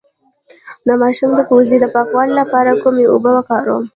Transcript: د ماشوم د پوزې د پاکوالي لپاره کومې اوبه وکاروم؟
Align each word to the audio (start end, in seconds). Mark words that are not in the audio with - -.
د 0.87 0.89
ماشوم 1.01 1.31
د 1.35 1.41
پوزې 1.49 1.77
د 1.81 1.85
پاکوالي 1.95 2.33
لپاره 2.41 2.79
کومې 2.83 3.05
اوبه 3.07 3.29
وکاروم؟ 3.33 3.83